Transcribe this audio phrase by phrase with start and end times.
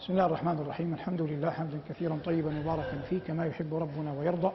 [0.00, 0.94] بسم الله الرحمن الرحيم.
[0.94, 4.52] الحمد لله حمدا كثيرا طيبا مباركا فيه كما يحب ربنا ويرضى.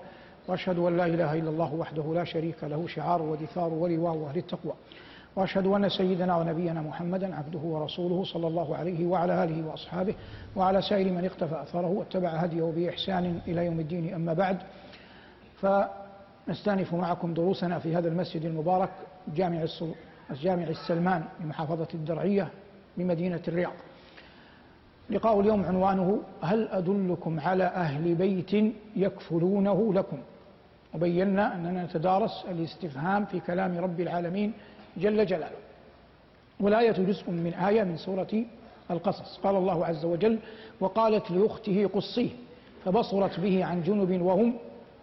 [0.47, 4.73] وأشهد أن لا إله إلا الله وحده لا شريك له شعار ودثار ولواء أهل التقوى.
[5.35, 10.15] وأشهد أن سيدنا ونبينا محمدا عبده ورسوله صلى الله عليه وعلى آله وأصحابه
[10.55, 14.13] وعلى سائر من اقتفى أثره واتبع هديه بإحسان إلى يوم الدين.
[14.13, 14.57] أما بعد
[15.61, 18.89] فنستأنف معكم دروسنا في هذا المسجد المبارك
[19.27, 19.65] جامع
[20.31, 22.49] الجامع السلمان بمحافظه الدرعية
[22.97, 23.73] بمدينة الرياض.
[25.09, 30.17] لقاء اليوم عنوانه هل أدلكم على أهل بيت يكفلونه لكم؟
[30.93, 34.53] وبينا أننا نتدارس الاستفهام في كلام رب العالمين
[34.97, 35.57] جل جلاله.
[36.59, 38.43] والآية جزء من آية من سورة
[38.91, 39.39] القصص.
[39.43, 40.39] قال الله عز وجل
[40.79, 42.29] وقالت لأخته قصيه
[42.85, 44.53] فبصرت به عن جنب وهم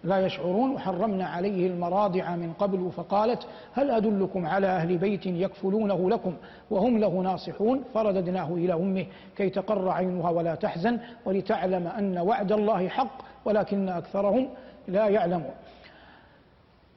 [0.05, 6.35] لا يشعرون وحرمنا عليه المراضع من قبل فقالت هل أدلكم على أهل بيت يكفلونه لكم؟
[6.71, 9.07] وهم له ناصحون فرددناه إلى أمه
[9.37, 14.49] كي تقر عينها ولا تحزن ولتعلم أن وعد الله حق ولكن أكثرهم
[14.89, 15.55] لا يعلمون.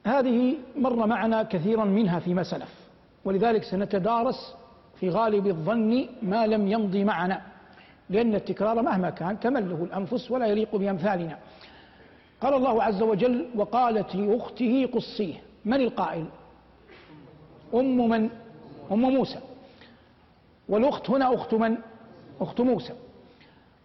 [0.06, 2.74] هذه مر معنا كثيرا منها فيما سلف
[3.24, 4.54] ولذلك سنتدارس
[5.00, 7.40] في غالب الظن ما لم يمضي معنا
[8.10, 11.38] لأن التكرار مهما كان تمله الأنفس ولا يليق بأمثالنا.
[12.40, 15.34] قال الله عز وجل وقالت لأخته قصيه
[15.64, 16.24] من القائل؟
[17.74, 18.30] أم من؟
[18.92, 19.38] أم موسى.
[20.68, 21.76] والأخت هنا أخت من؟
[22.40, 22.92] أخت موسى.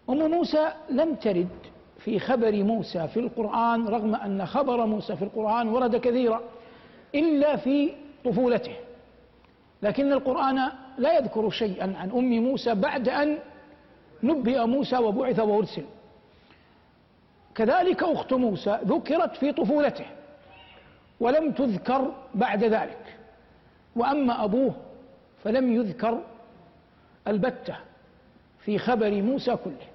[0.10, 1.48] أم موسى لم ترد
[2.00, 6.42] في خبر موسى في القرآن رغم أن خبر موسى في القرآن ورد كثيرا
[7.16, 7.92] إلا في
[8.26, 8.76] طفولته.
[9.82, 13.38] لكن القرآن لا يذكر شيئا عن أم موسى بعد أن
[14.24, 15.84] نبئ موسى وبعث وأرسل.
[17.56, 20.06] كذلك أخت موسى ذكرت في طفولته
[21.20, 23.16] ولم تذكر بعد ذلك.
[23.96, 24.74] وأما أبوه
[25.44, 26.22] فلم يذكر
[27.28, 27.76] البتة
[28.60, 29.88] في خبر موسى كله.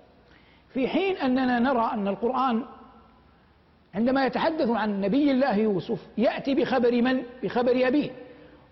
[0.75, 2.63] في حين أننا نرى أن القرآن
[3.95, 8.11] عندما يتحدث عن نبي الله يوسف يأتي بخبر من؟ بخبر أبيه.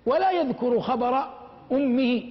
[0.06, 1.24] ولا يذكر خبر
[1.72, 2.22] أمه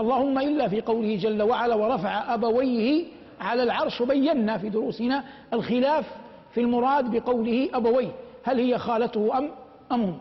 [0.00, 3.04] اللهم إلا في قوله جل وعلا ورفع أبويه
[3.42, 6.06] على العرش بينا في دروسنا الخلاف
[6.54, 8.12] في المراد بقوله أبويه
[8.44, 9.50] هل هي خالته أم
[9.92, 10.16] أم أمه؟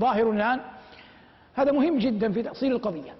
[0.00, 0.60] ظاهر الآن.
[1.54, 3.14] هذا مهم جدا في تأصيل القضية.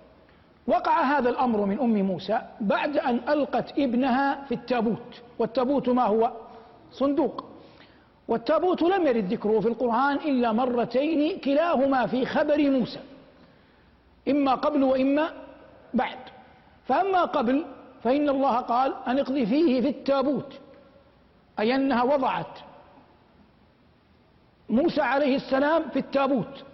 [0.66, 5.22] وقع هذا الأمر من أم موسى بعد أن ألقت ابنها في التابوت.
[5.38, 6.31] والتابوت ما هو؟
[6.93, 7.44] صندوق.
[8.28, 13.00] والتابوت لم يرد ذكره في القرآن إلا مرتين كلاهما في خبر موسى
[14.28, 15.31] إما قبل وإما
[15.94, 16.19] بعد.
[16.87, 17.65] فأما قبل
[18.04, 20.53] فإن الله قال أن اقذفيه في التابوت
[21.59, 22.59] أي أنها وضعت
[24.69, 26.65] موسى عليه السلام في التابوت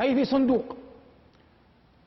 [0.00, 0.76] أي في صندوق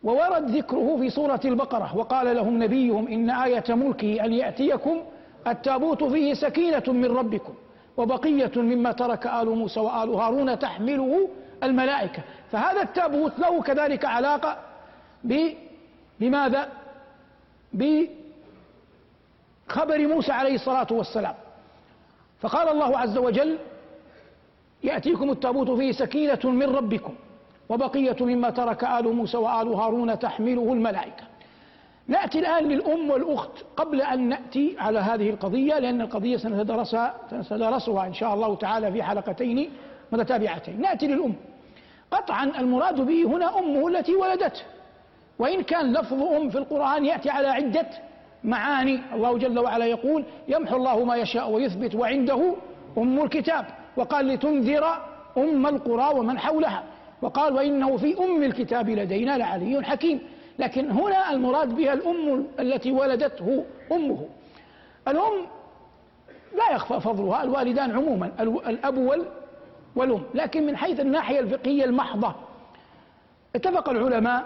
[0.03, 5.01] وورد ذكره في سورة البقرة وقال لهم نبيهم إن آية ملكه أن يأتيكم
[5.47, 7.53] التابوت فيه سكينة من ربكم
[7.97, 11.29] وبقية مما ترك آل موسى وآل هارون تحمله
[11.63, 14.57] الملائكة فهذا التابوت له كذلك علاقة
[16.19, 16.69] بماذا؟
[19.71, 21.33] بخبر موسى عليه الصلاة والسلام.
[22.41, 23.57] فقال الله عز وجل
[24.83, 27.13] يأتيكم التابوت فيه سكينة من ربكم
[27.69, 31.23] وبقية مما ترك آل موسى وآل هارون تحمله الملائكة.
[32.07, 38.13] نأتي الآن للأم والأخت قبل أن نأتي على هذه القضية لأن القضية سنتدرسها سنتدرسها إن
[38.13, 39.69] شاء الله تعالى في حلقتين
[40.11, 40.81] متتابعتين.
[40.81, 41.35] نأتي للأم.
[42.11, 44.61] قطعا المراد به هنا أمه التي ولدته.
[45.39, 47.87] وإن كان لفظ أم في القرآن يأتي على عدة
[48.43, 52.53] معاني الله جل وعلا يقول يمحو الله ما يشاء ويثبت وعنده
[52.97, 53.65] أم الكتاب
[53.97, 54.85] وقال لتنذر
[55.37, 56.83] أم القرى ومن حولها
[57.21, 60.19] وقال وإنه في أم الكتاب لدينا لعلي حكيم
[60.59, 64.25] لكن هنا المراد بها الأم التي ولدته أمه
[65.07, 65.33] الأم
[66.57, 68.97] لا يخفى فضلها الوالدان عموما الأب
[69.95, 72.35] والأم لكن من حيث الناحية الفقهية المحضة.
[73.55, 74.43] اتفق العلماء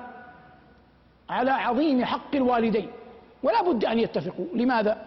[1.30, 2.88] على عظيم حق الوالدين.
[3.46, 4.46] ولا بد أن يتفقوا.
[4.54, 4.98] لماذا؟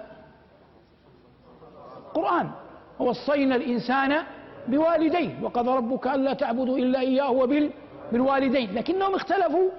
[2.15, 2.51] قرآن.
[2.99, 4.23] ووصينا الإنسان
[4.69, 5.31] بوالديه.
[5.43, 9.71] وقضى ربك ألا تعبدوا إلا إياه وبالوالدين لكنهم اختلفوا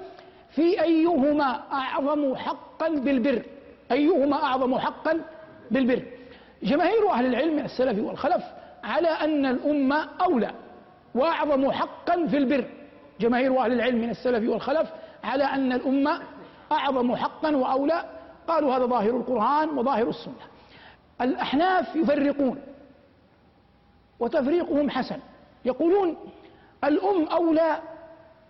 [0.49, 3.41] في أيهما أعظم حقا بالبر.
[3.91, 5.21] أيهما أعظم حقا
[5.71, 6.03] بالبر.
[6.63, 8.43] جماهير أهل العلم من السلف والخلف
[8.83, 10.51] على أن الأمة أولى
[11.15, 12.65] وأعظم حقا في البر.
[13.19, 14.89] جماهير أهل العلم من السلف والخلف
[15.23, 16.21] على أن الأمة
[16.71, 18.18] أعظم حقا وأولى
[18.49, 20.33] قالوا هذا ظاهر القرآن وظاهر السنة.
[21.21, 22.61] الأحناف يفرقون
[24.19, 25.19] وتفريقهم حسن.
[25.65, 26.17] يقولون
[26.83, 27.79] الأم أولى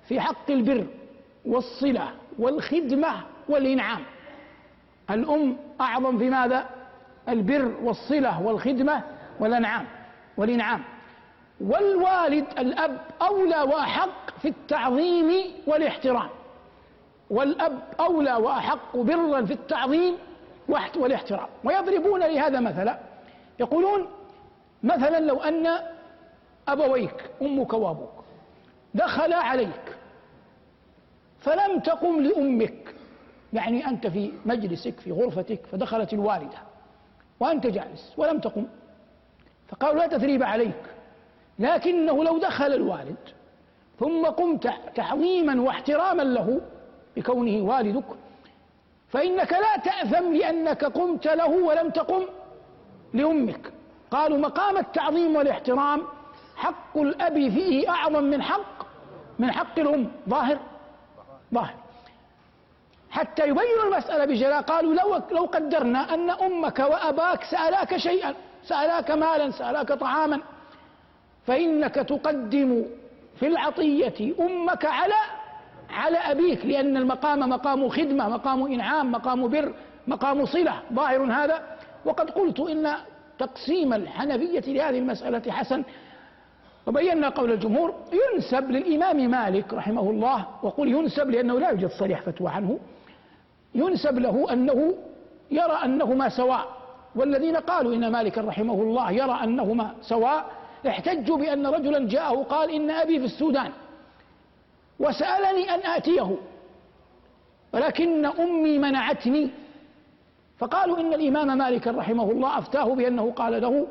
[0.07, 0.85] في حق البر
[1.45, 4.01] والصلة والخدمة والإنعام.
[5.09, 6.65] الأم أعظم في ماذا؟
[7.29, 9.03] البر والصلة والخدمة
[9.39, 9.85] والأنعام.
[10.37, 10.83] والإنعام.
[11.61, 16.29] والوالد الأب أولى وأحق في التعظيم والاحترام.
[17.29, 20.17] والأب أولى وأحق برا في التعظيم
[20.97, 21.47] والاحترام.
[21.63, 22.99] ويضربون لهذا مثلا
[23.59, 24.07] يقولون
[24.83, 25.67] مثلا لو أن
[26.67, 28.23] أبويك أمك وأبوك
[28.93, 29.97] دخلا عليك
[31.39, 32.95] فلم تقم لأمك
[33.53, 36.57] يعني أنت في مجلسك في غرفتك فدخلت الوالدة
[37.39, 38.65] وأنت جالس ولم تقم
[39.67, 40.83] فقالوا لا تثريب عليك
[41.59, 43.17] لكنه لو دخل الوالد
[43.99, 46.61] ثم قمت تعظيما واحتراما له
[47.17, 48.05] بكونه والدك
[49.09, 52.25] فإنك لا تأثم لأنك قمت له ولم تقم
[53.13, 53.73] لأمك.
[54.11, 56.03] قالوا مقام التعظيم والاحترام
[56.55, 58.85] حق الأب فيه أعظم من حق
[59.39, 60.11] من حق الأم.
[60.29, 60.59] ظاهر؟
[61.53, 61.75] ظاهر.
[63.11, 68.33] حتى يبينوا المسألة بجلاء قالوا لو لو قدرنا أن أمك وأباك سألاك شيئا
[68.63, 70.41] سألاك مالا سألاك طعاما
[71.47, 72.85] فإنك تقدم
[73.39, 75.15] في العطية أمك على
[75.89, 79.73] على أبيك لأن المقام مقام خدمة مقام إنعام مقام بر
[80.07, 80.81] مقام صلة.
[80.93, 81.61] ظاهر هذا.
[82.05, 82.93] وقد قلت إن
[83.39, 85.83] تقسيم الحنفية لهذه المسألة حسن.
[86.87, 92.49] وبينا قول الجمهور ينسب للإمام مالك رحمه الله وقل ينسب لأنه لا يوجد صريح فتوى
[92.49, 92.79] عنه.
[93.75, 94.93] ينسب له أنه
[95.51, 96.65] يرى أنهما سواء.
[97.15, 100.45] والذين قالوا إن مالك رحمه الله يرى أنهما سواء
[100.87, 103.71] احتجوا بأن رجلا جاءه قال إن أبي في السودان.
[104.99, 106.37] وسألني أن آتيه
[107.73, 109.49] ولكن أمي منعتني
[110.57, 113.87] فقالوا إن الإمام مالك رحمه الله أفتاه بأنه قال له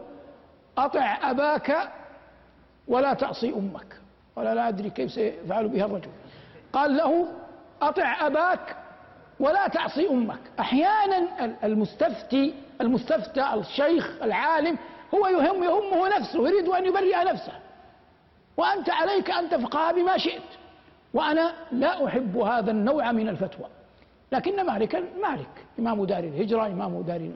[0.78, 1.92] أطع أباك
[2.88, 4.00] ولا تعصي أمك.
[4.36, 6.10] ولا لا أدري كيف سيفعل بها الرجل.
[6.72, 7.28] قال له
[7.82, 8.76] أطع أباك
[9.40, 10.38] ولا تعصي أمك.
[10.60, 11.26] أحيانا
[11.64, 14.78] المستفتي المستفتى الشيخ العالم
[15.14, 17.52] هو يهم يهمه نفسه يريد أن يبرئ نفسه.
[18.56, 20.42] وأنت عليك أن تفقه بما شئت.
[21.14, 23.66] وأنا لا أحب هذا النوع من الفتوى.
[24.32, 27.30] لكن مالكا مالك إمام دار الهجرة إمام دار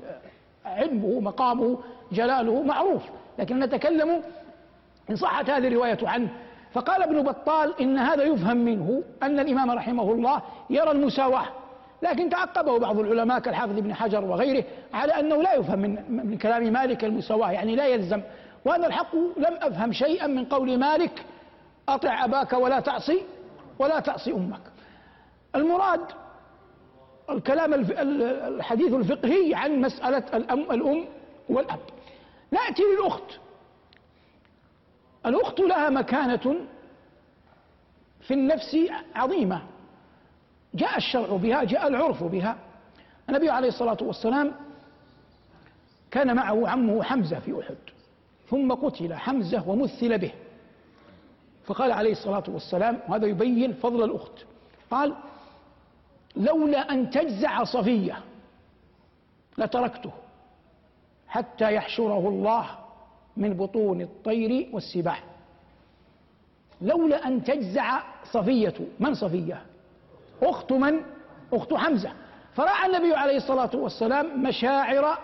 [0.65, 1.79] علمه مقامه
[2.13, 3.03] جلاله معروف.
[3.39, 4.23] لكن نتكلم
[5.11, 6.29] إن صحت هذه الرواية عنه.
[6.73, 11.47] فقال ابن بطال إن هذا يفهم منه أن الإمام رحمه الله يرى المساواة.
[12.03, 14.65] لكن تعقبه بعض العلماء كالحافظ ابن حجر وغيره
[14.95, 18.21] على أنه لا يفهم من, من كلام مالك المساواة يعني لا يلزم.
[18.65, 21.25] وأنا الحق لم أفهم شيئا من قول مالك
[21.89, 23.23] أطع أباك ولا تعصي.
[23.83, 24.61] ولا تعصي أمك.
[25.55, 26.01] المراد
[27.31, 31.05] الكلام الحديث الفقهي عن مسألة الأم, الأم
[31.49, 31.81] والأب.
[32.51, 33.39] نأتي للأخت.
[35.27, 36.57] الأخت لها مكانة
[38.21, 38.77] في النفس
[39.15, 39.63] عظيمة.
[40.75, 42.57] جاء الشرع بها جاء العرف بها.
[43.29, 44.53] النبي عليه الصلاة والسلام
[46.11, 47.77] كان معه عمه حمزة في أحد
[48.51, 50.33] ثم قتل حمزة ومثل به.
[51.65, 54.33] فقال عليه الصلاة والسلام وهذا يبين فضل الأخت.
[54.91, 55.15] قال
[56.37, 58.19] لولا أن تجزع صفية
[59.59, 60.11] لتركته
[61.29, 62.67] حتى يحشره الله
[63.37, 65.19] من بطون الطير والسباع
[66.81, 69.63] لولا أن تجزع صفية من صفية؟
[70.43, 71.01] أخت من؟
[71.53, 72.13] أخت حمزة.
[72.55, 75.19] فرأى النبي عليه الصلاة والسلام مشاعر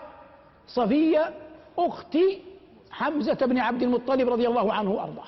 [0.67, 1.33] صفية
[1.77, 2.17] أخت
[2.91, 5.27] حمزة بن عبد المطلب رضي الله عنه وأرضاه.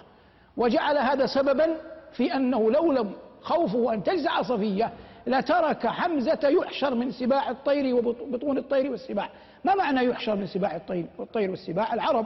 [0.57, 1.77] وجعل هذا سببا
[2.11, 4.93] في أنه لو لم خوفه أن تجزع صفية
[5.27, 9.29] لترك حمزة يحشر من سباع الطير وبطون الطير والسباع.
[9.63, 12.25] ما معنى يحشر من سباع الطير والطير والسباع؟ العرب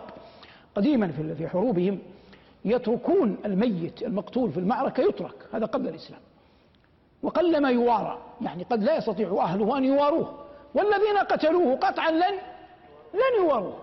[0.76, 2.00] قديما في حروبهم
[2.66, 6.22] يتركون الميت المقتول في المعركة يترك هذا قبل الإسلام.
[7.24, 10.40] وقلما يوارى يعني قد لا يستطيع أهله أن يواروه.
[10.74, 12.36] والذين قتلوه قطعا لن
[13.14, 13.78] لن يواروه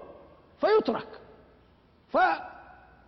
[0.61, 1.09] فيترك.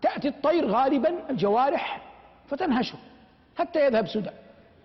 [0.04, 2.02] فتأتي الطير غالبا الجوارح
[2.46, 2.98] فتنهشه
[3.56, 4.30] حتى يذهب سدى.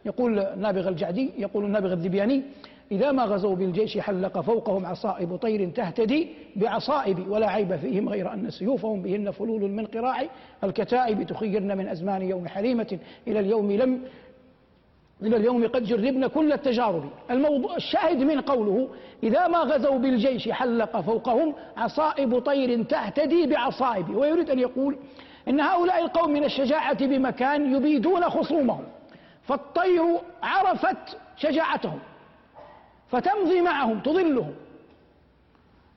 [0.05, 2.43] يقول النابغ الجعدي يقول النابغ الذبياني
[2.91, 8.49] إذا ما غزوا بالجيش حلق فوقهم عصائب طير تهتدي بعصائب ولا عيب فيهم غير أن
[8.49, 10.25] سيوفهم بهن فلول من قراع.
[10.63, 14.01] الكتائب تخيرن من أزمان يوم حليمة إلى اليوم لم
[15.21, 17.09] إلى اليوم قد جربنا كل التجارب.
[17.31, 18.87] الموضوع الشاهد من قوله
[19.23, 24.15] إذا ما غزوا بالجيش حلق فوقهم عصائب طير تهتدي بعصائب.
[24.15, 24.97] ويريد أن يقول
[25.47, 28.83] إن هؤلاء القوم من الشجاعة بمكان يبيدون خصومهم
[29.43, 30.03] فالطير
[30.43, 31.99] عرفت شجاعتهم
[33.11, 34.55] فتمضي معهم تظلهم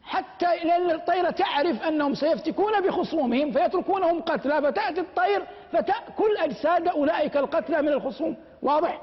[0.03, 7.83] حتى لأن الطير تعرف أنهم سيفتكون بخصومهم فيتركونهم قتلى فتأتي الطير فتأكل أجساد أولئك القتلى
[7.83, 8.37] من الخصوم.
[8.63, 9.01] واضح؟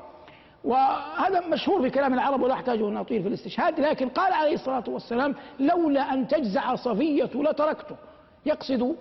[0.64, 4.84] وهذا مشهور في كلام العرب ولا أحتاج أن أطيل في الاستشهاد لكن قال عليه الصلاة
[4.88, 7.96] والسلام لولا أن تجزع صفية لتركته.
[8.46, 8.96] يقصد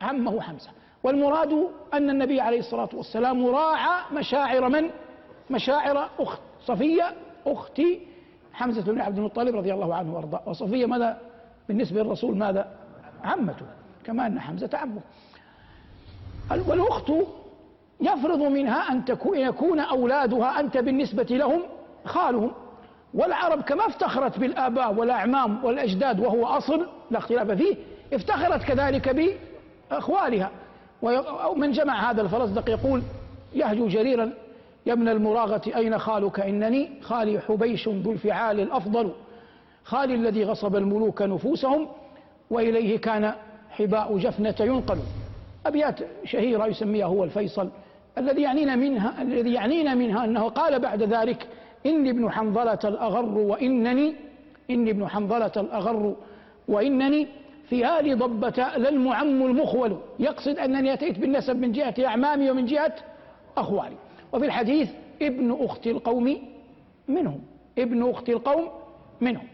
[0.00, 0.70] عمه حمزة.
[1.02, 4.90] والمراد أن النبي عليه الصلاة والسلام راعى مشاعر من؟
[5.50, 7.14] مشاعر أخت صفية
[7.46, 7.82] أخت
[8.52, 10.42] حمزة بن عبد المطلب رضي الله عنه وأرضاه.
[10.46, 11.20] وصفية ماذا؟
[11.68, 12.72] بالنسبة للرسول ماذا؟
[13.24, 13.66] عمته
[14.04, 15.00] كما أن حمزة عمه.
[16.68, 17.12] والأخت
[18.00, 19.02] يفرض منها أن
[19.34, 21.62] يكون أولادها أنت بالنسبة لهم
[22.04, 22.52] خالهم.
[23.14, 27.76] والعرب كما افتخرت بالآباء والأعمام والأجداد وهو أصل لا اختلاف فيه
[28.12, 29.36] افتخرت كذلك
[29.90, 30.50] بأخوالها.
[31.48, 33.02] ومن جمع هذا الفرزدق يقول
[33.54, 34.32] يهجو جريرا
[34.86, 39.12] يا ابن المراغة أين خالك؟ إنني خالي حبيش ذو الفعال الأفضل
[39.84, 41.88] خالي الذي غصب الملوك نفوسهم
[42.50, 43.32] وإليه كان
[43.70, 44.98] حباء جفنة ينقل.
[45.66, 47.68] أبيات شهيرة يسميها هو الفيصل.
[48.18, 51.46] الذي يعنينا منها الذي يعنينا منها أنه قال بعد ذلك
[51.86, 54.14] إني ابن حنظلة الأغر وإنني
[54.70, 56.16] إني ابن حنظلة الأغر
[56.68, 57.26] وإنني
[57.68, 59.96] في آل ضبة للمعم المخول.
[60.18, 62.94] يقصد أنني أتيت بالنسب من جهة أعمامي ومن جهة
[63.56, 63.96] أخوالي.
[64.32, 64.90] وفي الحديث
[65.22, 66.36] ابن أخت القوم
[67.08, 67.40] منهم
[67.78, 68.68] ابن أخت القوم
[69.20, 69.46] منهم.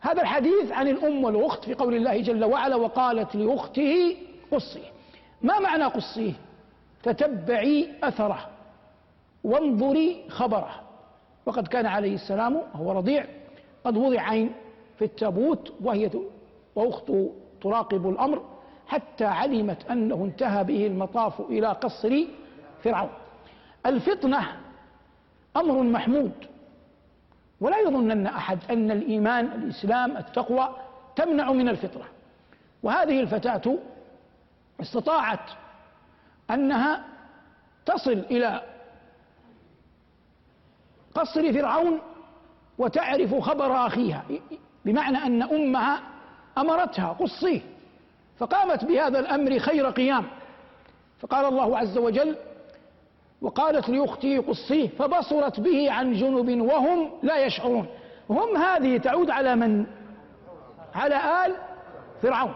[0.00, 4.16] هذا الحديث عن الأم والأخت في قول الله جل وعلا وقالت لأخته
[4.52, 4.92] قصيه.
[5.42, 6.32] ما معنى قصيه؟
[7.02, 8.48] تتبعي أثره
[9.44, 10.80] وانظري خبره.
[11.46, 13.26] وقد كان عليه السلام هو رضيع
[13.84, 14.52] قد وضع عين
[14.98, 16.10] في التابوت وهي
[16.74, 17.32] وأخته
[17.62, 18.42] تراقب الأمر
[18.86, 22.24] حتى علمت أنه انتهى به المطاف إلى قصر
[22.84, 23.10] فرعون.
[23.86, 24.60] الفطنة
[25.56, 26.32] أمر محمود.
[27.60, 30.68] ولا يظنن أحد أن الإيمان الإسلام التقوى
[31.16, 32.04] تمنع من الفطرة.
[32.82, 33.78] وهذه الفتاة
[34.80, 35.50] استطاعت
[36.54, 37.04] أنها
[37.86, 38.62] تصل إلى
[41.14, 42.00] قصر فرعون
[42.78, 44.24] وتعرف خبر أخيها
[44.84, 46.00] بمعنى أن أمها
[46.58, 47.60] أمرتها قصيه.
[48.38, 50.24] فقامت بهذا الأمر خير قيام.
[51.20, 52.36] فقال الله عز وجل
[53.42, 57.86] وقالت لأخته قصيه فبصرت به عن جنب وهم لا يشعرون.
[58.30, 59.86] هم هذه تعود على من؟
[60.94, 61.56] على آل
[62.22, 62.54] فرعون.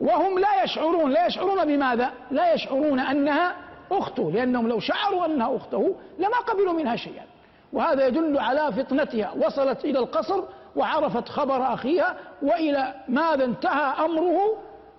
[0.00, 3.56] وهم لا يشعرون لا يشعرون بماذا؟ لا يشعرون أنها
[3.92, 7.24] أخته لأنهم لو شعروا أنها أخته لما قبلوا منها شيئا.
[7.72, 10.42] وهذا يدل على فطنتها وصلت إلى القصر
[10.76, 14.38] وعرفت خبر أخيها وإلى ماذا انتهى أمره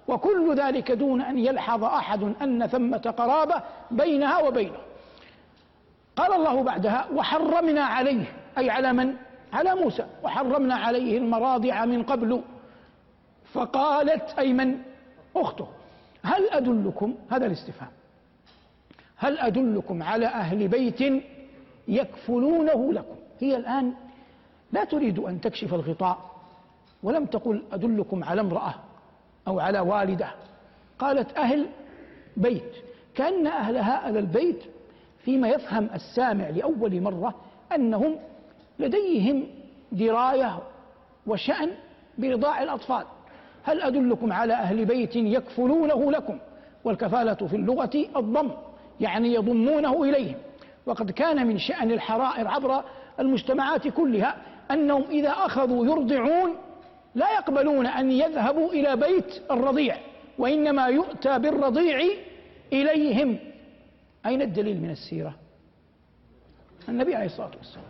[0.07, 3.55] وكل ذلك دون أن يلحظ أحد أن ثمة قرابة
[3.91, 4.77] بينها وبينه.
[6.15, 8.25] قال الله بعدها وحرمنا عليه
[8.57, 9.15] أي على من؟
[9.53, 10.05] على موسى.
[10.23, 12.41] وحرمنا عليه المراضع من قبل.
[13.53, 14.90] فقالت أي من؟
[15.35, 15.67] أخته.
[16.23, 17.91] هل أدلكم هذا الاستفهام.
[19.17, 21.23] هل أدلكم على أهل بيت
[21.87, 23.93] يكفلونه لكم؟ هي الآن
[24.71, 26.31] لا تريد أن تكشف الغطاء
[27.03, 28.73] ولم تقل أدلكم على امرأة
[29.47, 30.31] أو على والدة.
[30.99, 31.67] قالت أهل
[32.37, 32.75] بيت.
[33.15, 34.63] كأن أهل هذا البيت
[35.25, 37.35] فيما يفهم السامع لأول مرة
[37.75, 38.15] أنهم
[38.79, 39.47] لديهم
[39.91, 40.59] دراية
[41.27, 41.71] وشأن
[42.17, 43.05] برضاع الأطفال.
[43.63, 46.39] هل أدلكم على أهل بيت يكفلونه لكم؟
[46.83, 48.51] والكفالة في اللغة الضم
[48.99, 50.35] يعني يضمونه إليهم.
[50.85, 52.83] وقد كان من شأن الحرائر عبر
[53.19, 54.35] المجتمعات كلها
[54.71, 56.55] أنهم إذا أخذوا يرضعون
[57.15, 59.97] لا يقبلون أن يذهبوا إلى بيت الرضيع
[60.37, 61.99] وإنما يؤتى بالرضيع
[62.73, 63.39] إليهم.
[64.25, 65.35] أين الدليل من السيرة؟
[66.89, 67.85] النبي عليه الصلاة والسلام.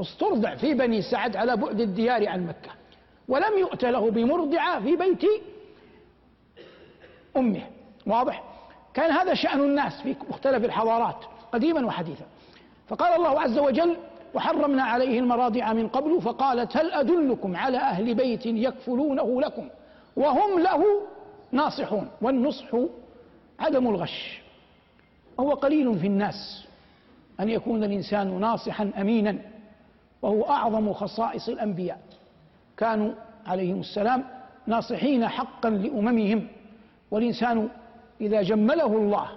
[0.00, 2.70] استرضع في بني سعد على بعد الديار عن مكة.
[3.28, 5.24] ولم يؤت له بمرضعة في بيت
[7.36, 7.62] أمه.
[8.06, 8.42] واضح؟
[8.94, 11.16] كان هذا شأن الناس في مختلف الحضارات
[11.52, 12.24] قديما وحديثا.
[12.88, 13.96] فقال الله عز وجل
[14.34, 19.68] وحرمنا عليه المراضع من قبل فقالت هل أدلكم على أهل بيت يكفلونه لكم؟
[20.16, 20.84] وهم له
[21.52, 22.08] ناصحون.
[22.22, 22.76] والنصح
[23.60, 24.40] عدم الغش.
[25.38, 26.64] وهو قليل في الناس
[27.40, 29.38] أن يكون الإنسان ناصحا أمينا
[30.22, 32.00] وهو أعظم خصائص الأنبياء.
[32.76, 33.12] كانوا
[33.46, 34.24] عليهم السلام
[34.66, 36.46] ناصحين حقا لأممهم.
[37.10, 37.68] والإنسان
[38.20, 39.28] إذا جمله الله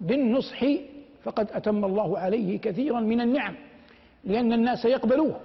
[0.00, 0.64] بالنصح
[1.24, 3.54] فقد أتم الله عليه كثيرا من النعم
[4.24, 5.40] لأن الناس يقبلوه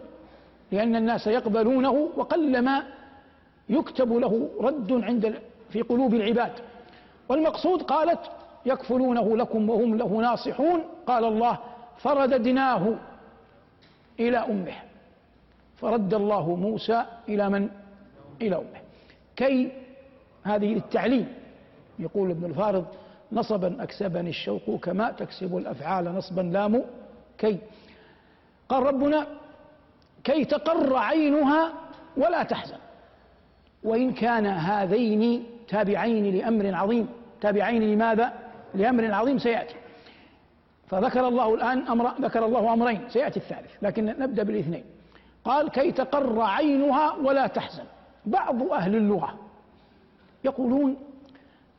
[0.71, 2.83] لأن الناس يقبلونه وقلما
[3.69, 5.35] يكتب له رد عند
[5.69, 6.51] في قلوب العباد.
[7.29, 8.19] والمقصود قالت
[8.65, 10.83] يكفلونه لكم وهم له ناصحون.
[11.07, 11.57] قال الله
[11.97, 12.95] فرددناه
[14.19, 14.90] إلى أمه.
[15.81, 17.69] فرد الله موسى إلى من؟
[18.41, 18.81] إلى أمه.
[19.35, 19.71] كي
[20.43, 21.33] هذه للتعليم.
[21.99, 22.85] يقول ابن الفارض
[23.31, 26.83] نصبا أكسبني الشوق كما تكسب الأفعال نصبا لام
[27.37, 27.57] كي.
[28.69, 29.27] قال ربنا
[30.23, 31.73] كي تقر عينها
[32.17, 32.77] ولا تحزن.
[33.83, 37.07] وإن كان هذين تابعين لأمر عظيم.
[37.41, 38.33] تابعين لماذا؟
[38.73, 39.75] لأمر عظيم سيأتي.
[40.87, 43.71] فذكر الله الآن أمر ذكر الله أمرين سيأتي الثالث.
[43.81, 44.83] لكن نبدأ بالاثنين.
[45.45, 47.83] قال كي تقر عينها ولا تحزن.
[48.25, 49.39] بعض أهل اللغة
[50.43, 50.97] يقولون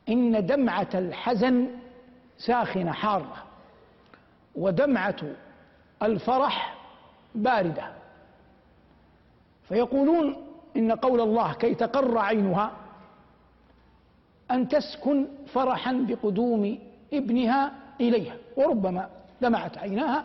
[0.09, 1.67] إن دمعة الحزن
[2.39, 3.45] ساخنة حارة
[4.55, 5.17] ودمعة
[6.03, 6.75] الفرح
[7.35, 7.93] باردة.
[9.69, 10.37] فيقولون
[10.77, 12.71] إن قول الله كي تقر عينها
[14.51, 16.79] أن تسكن فرحا بقدوم
[17.13, 19.09] ابنها إليها وربما
[19.41, 20.25] دمعت عيناها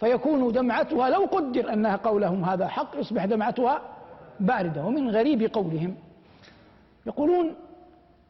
[0.00, 3.82] فيكون دمعتها لو قدر أنها قولهم هذا حق يصبح دمعتها
[4.40, 5.96] باردة ومن غريب قولهم.
[7.06, 7.54] يقولون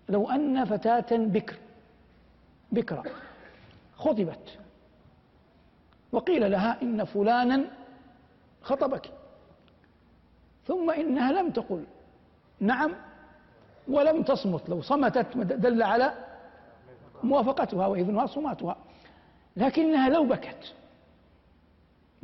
[0.08, 1.56] لو أن فتاة بكر
[2.72, 3.04] بكرة
[3.96, 4.58] خطبت
[6.12, 7.64] وقيل لها إن فلانا
[8.62, 9.10] خطبك
[10.66, 11.84] ثم إنها لم تقل
[12.60, 12.92] نعم
[13.88, 16.14] ولم تصمت لو صمتت دل على
[17.22, 18.76] موافقتها وإذنها صماتها
[19.56, 20.74] لكنها لو بكت.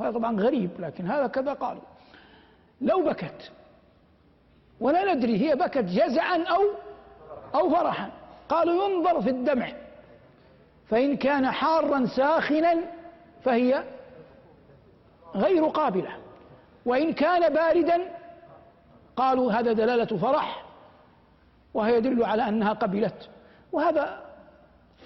[0.01, 1.83] هذا طبعا غريب لكن هذا كذا قالوا.
[2.81, 3.53] لو بكت
[4.81, 6.63] ولا ندري هي بكت جزعا أو
[7.55, 8.11] أو فرحا.
[8.49, 9.73] قالوا ينظر في الدمع
[10.89, 12.77] فإن كان حارا ساخنا
[13.45, 13.85] فهي
[15.35, 16.11] غير قابلة.
[16.87, 18.01] وإن كان باردا
[19.17, 20.65] قالوا هذا دلالة فرح
[21.75, 23.29] وهي يدل على أنها قبلت.
[23.73, 24.25] وهذا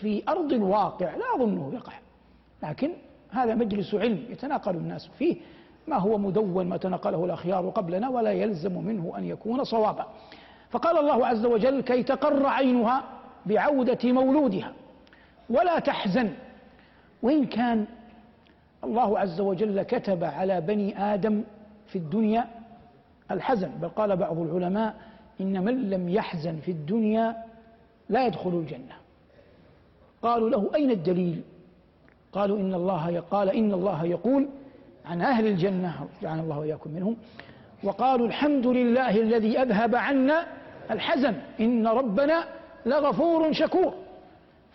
[0.00, 1.92] في أرض الواقع لا أظنه يقع
[2.62, 2.92] لكن
[3.30, 5.36] هذا مجلس علم يتناقل الناس فيه
[5.88, 10.06] ما هو مدون ما تنقله الأخيار قبلنا ولا يلزم منه أن يكون صوابا.
[10.70, 13.04] فقال الله عز وجل كي تقر عينها
[13.46, 14.72] بعودة مولودها
[15.50, 16.30] ولا تحزن.
[17.22, 17.86] وإن كان
[18.84, 21.42] الله عز وجل كتب على بني آدم
[21.86, 22.44] في الدنيا
[23.30, 24.94] الحزن بل قال بعض العلماء
[25.40, 27.36] إن من لم يحزن في الدنيا
[28.08, 28.96] لا يدخل الجنة.
[30.22, 31.42] قالوا له أين الدليل؟
[32.38, 34.48] قالوا إن الله قال إن الله يقول
[35.04, 37.16] عن أهل الجنة جعلنا الله وإياكم منهم
[37.84, 40.46] وقالوا الحمد لله الذي أذهب عنا
[40.90, 42.44] الحزن إن ربنا
[42.86, 43.94] لغفور شكور.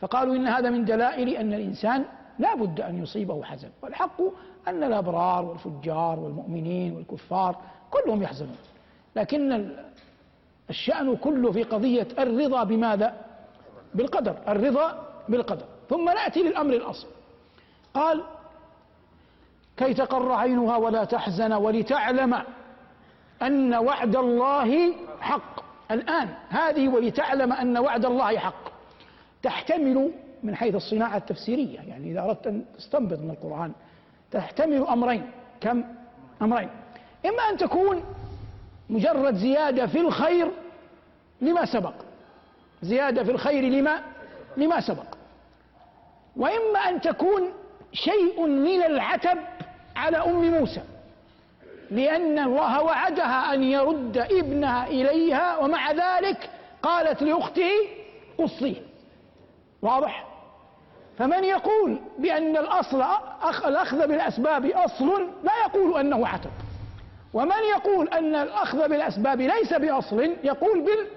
[0.01, 2.05] فقالوا إن هذا من دلائل أن الإنسان
[2.39, 4.21] لا بد أن يصيبه حزن والحق
[4.67, 7.55] أن الأبرار والفجار والمؤمنين والكفار
[7.91, 8.57] كلهم يحزنون.
[9.15, 9.69] لكن
[10.69, 13.13] الشأن كله في قضية الرضا بماذا؟
[13.95, 15.65] بالقدر الرضا بالقدر.
[15.89, 17.07] ثم نأتي للأمر الأصل.
[17.93, 18.23] قال
[19.77, 22.43] كي تقر عينها ولا تحزن ولتعلم
[23.41, 25.63] أن وعد الله حق.
[25.91, 28.73] الآن هذه ولتعلم أن وعد الله حق.
[29.43, 30.11] تحتمل
[30.43, 33.71] من حيث الصناعة التفسيرية يعني إذا أردت أن تستنبط من القرآن
[34.31, 35.31] تحتمل أمرين.
[35.61, 35.83] كم؟
[36.41, 36.69] أمرين.
[37.25, 38.03] إما أن تكون
[38.89, 40.51] مجرد زيادة في الخير
[41.41, 41.93] لما سبق.
[42.81, 44.01] زيادة في الخير لما
[44.57, 45.15] لما سبق.
[46.35, 47.41] وإما أن تكون
[47.93, 49.37] شيء من العتب
[49.95, 50.81] على أم موسى
[51.91, 56.49] لأن الله وعدها أن يرد ابنها إليها ومع ذلك
[56.83, 57.71] قالت لأخته
[58.37, 58.75] قصيه
[59.81, 60.27] واضح؟
[61.17, 63.03] فمن يقول بأن الأصل
[63.65, 66.49] الأخذ بالأسباب أصل لا يقول أنه عتب.
[67.33, 71.07] ومن يقول أن الأخذ بالأسباب ليس بأصل يقول بال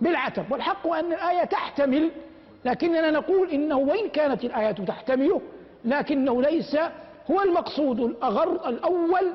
[0.00, 0.52] بالعتب.
[0.52, 2.10] والحق أن الآية تحتمل
[2.64, 5.40] لكننا نقول إنه وإن كانت الآية تحتمله
[5.84, 6.76] لكنه ليس
[7.30, 9.32] هو المقصود الأغر الأول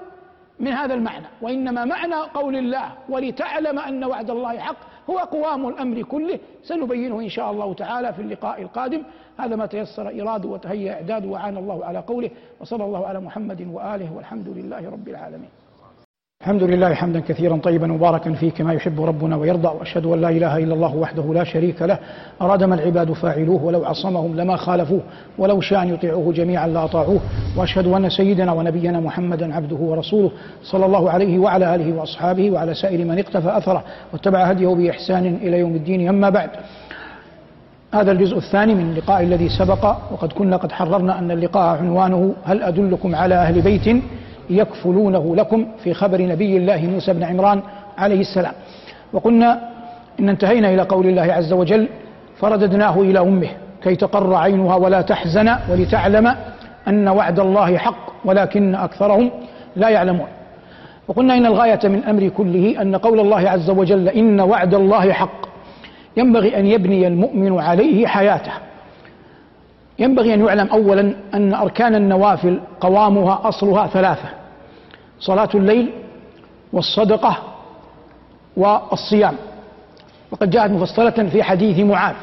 [0.60, 4.78] من هذا المعنى وإنما معنى قول الله ولتعلم أن وعد الله حق
[5.10, 6.40] هو قوام الأمر كله.
[6.64, 9.04] سنبينه إن شاء الله تعالى في اللقاء القادم.
[9.38, 12.30] هذا ما تيسر إراده وتهيأ إعداده وعان الله على قوله
[12.60, 15.50] وصلى الله على محمد وآله والحمد لله رب العالمين.
[16.42, 20.58] الحمد لله حمدا كثيرا طيبا مباركا فيه كما يحب ربنا ويرضى وأشهد أن لا إله
[20.58, 22.00] إلا الله وحده لا شريك له.
[22.42, 25.02] أراد ما العباد فاعلوه ولو عصمهم لما خالفوه
[25.38, 27.20] ولو شاء أن يطيعوه جميعا لاطاعوه
[27.58, 30.32] وأشهد أن سيدنا ونبينا محمدا عبده ورسوله
[30.64, 35.60] صلى الله عليه وعلى آله وأصحابه وعلى سائر من اقتفى أثره واتبع هديه بإحسان إلى
[35.60, 36.08] يوم الدين.
[36.10, 36.50] أما بعد
[37.94, 42.64] هذا الجزء الثاني من اللقاء الذي سبق وقد كنا قد حررنا أن اللقاء عنوانه هل
[42.64, 44.04] أدلكم على أهل بيت؟
[44.50, 47.62] يكفلونه لكم في خبر نبي الله موسى بن عمران
[47.98, 48.54] عليه السلام.
[49.14, 49.70] وقلنا
[50.20, 51.88] إن انتهينا إلى قول الله عز وجل
[52.40, 53.50] فرددناه إلى أمه
[53.84, 56.36] كي تقر عينها ولا تحزن ولتعلم
[56.88, 59.32] أن وعد الله حق ولكن أكثرهم
[59.76, 60.28] لا يعلمون.
[61.08, 65.48] وقلنا إن الغاية من أمر كله أن قول الله عز وجل إن وعد الله حق.
[66.18, 68.52] ينبغي أن يبني المؤمن عليه حياته.
[70.00, 74.30] ينبغي أن يعلم أولا أن أركان النوافل قوامها أصلها ثلاثة
[75.20, 75.90] صلاة الليل
[76.74, 77.38] والصدقة
[78.58, 79.36] والصيام.
[80.32, 82.16] وقد جاءت مفصلة في حديث معاذ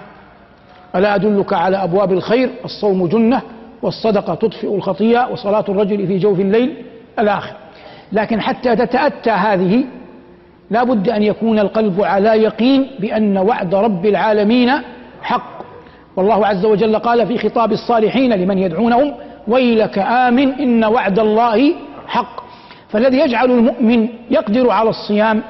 [0.96, 3.42] ألا أدلك على أبواب الخير؟ الصوم جنة
[3.82, 6.74] والصدقة تطفئ الخطيئة وصلاة الرجل في جوف الليل
[7.18, 7.52] الآخر.
[8.12, 9.84] لكن حتى تتأتى هذه
[10.70, 14.72] لا بد أن يكون القلب على يقين بأن وعد رب العالمين
[15.22, 15.53] حق.
[16.16, 19.14] والله عز وجل قال في خطاب الصالحين لمن يدعونهم
[19.48, 21.74] ويلك آمن إن وعد الله
[22.06, 22.44] حق.
[22.88, 25.42] فالذي يجعل المؤمن يقدر على الصيام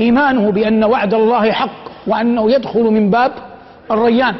[0.00, 3.32] إيمانه بأن وعد الله حق وأنه يدخل من باب
[3.90, 4.34] الريان.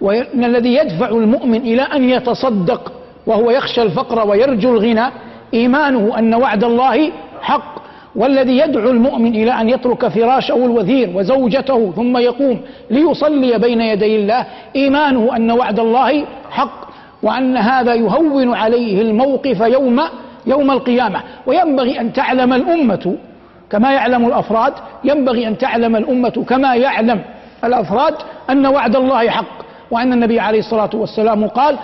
[0.00, 2.92] وأن الذي يدفع المؤمن إلى أن يتصدق
[3.26, 5.06] وهو يخشى الفقر ويرجو الغنى
[5.54, 7.75] إيمانه أن وعد الله حق.
[8.16, 14.46] والذي يدعو المؤمن إلى أن يترك فراشه الوثير وزوجته ثم يقوم ليصلي بين يدي الله
[14.76, 16.86] إيمانه أن وعد الله حق
[17.22, 20.00] وأن هذا يهون عليه الموقف يوم
[20.46, 21.20] يوم القيامة.
[21.46, 23.16] وينبغي أن تعلم الأمة
[23.70, 24.72] كما يعلم الأفراد
[25.04, 27.20] ينبغي أن تعلم الأمة كما يعلم
[27.64, 28.14] الأفراد
[28.50, 29.66] أن وعد الله حق.
[29.90, 31.78] وأن النبي عليه الصلاة والسلام قال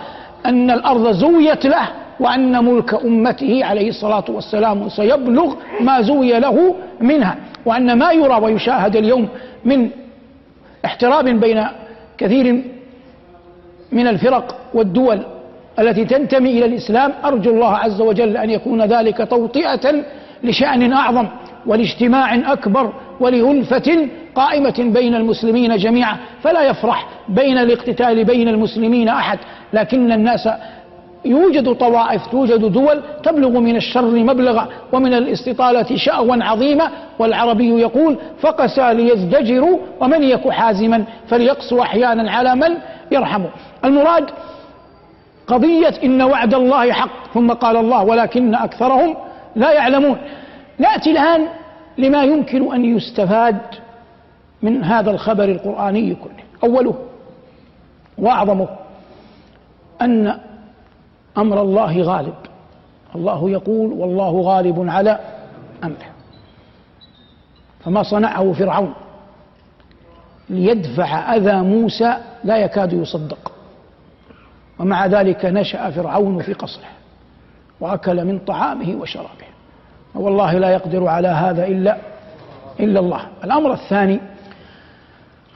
[0.47, 1.88] أن الأرض زويت له
[2.23, 8.97] وأن ملك أمته عليه الصلاة والسلام سيبلغ ما زوي له منها وأن ما يرى ويشاهد
[8.97, 9.29] اليوم
[9.65, 9.91] من
[10.85, 11.65] احتراب بين
[12.19, 12.63] كثير
[13.93, 15.23] من الفرق والدول
[15.79, 20.05] التي تنتمي إلى الإسلام أرجو الله عز وجل أن يكون ذلك توطئة
[20.45, 21.27] لشأن أعظم
[21.67, 26.17] ولاجتماع أكبر ولألفة قائمة بين المسلمين جميعا.
[26.43, 29.39] فلا يفرح بين الاقتتال بين المسلمين أحد
[29.73, 30.49] لكن الناس
[31.25, 38.95] يوجد طوائف توجد دول تبلغ من الشر مبلغا ومن الاستطالة شأوا عظيما والعربي يقول فقسى
[38.95, 42.79] ليزدجروا ومن يك حازما فليقسو أحيانا على من
[43.13, 43.49] يرحمه
[43.85, 44.31] المراد
[45.47, 49.17] قضية إن وعد الله حق ثم قال الله ولكن أكثرهم
[49.57, 50.19] لا يعلمون
[50.79, 51.47] نأتي الآن
[51.99, 53.57] لما يمكن أن يستفاد
[54.63, 56.71] من هذا الخبر القرآني كله.
[56.71, 56.95] أوله
[58.19, 58.69] وأعظمه
[60.03, 60.39] أن
[61.38, 62.35] أمر الله غالب.
[63.14, 65.18] الله يقول والله غالب على
[65.85, 66.12] أمره.
[67.85, 68.95] فما صنعه فرعون.
[70.51, 73.53] ليدفع أذى موسى لا يكاد يصدق.
[74.79, 76.88] ومع ذلك نشأ فرعون في قصره.
[77.81, 79.53] وأكل من طعامه وشرابه.
[80.14, 81.97] والله لا يقدر على هذا إلا
[82.81, 83.27] إلا الله.
[83.45, 84.21] الأمر الثاني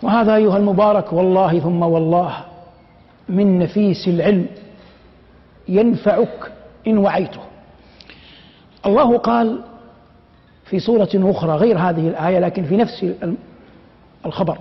[0.02, 2.36] وهذا أيها المبارك والله ثم والله
[3.28, 4.46] من نفيس العلم.
[5.68, 6.52] ينفعك
[6.86, 7.40] إن وعيته.
[8.86, 9.60] الله قال
[10.64, 13.06] في سورة أخرى غير هذه الآية لكن في نفس
[14.26, 14.58] الخبر.